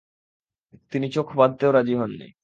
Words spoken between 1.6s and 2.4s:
রাজি হননি।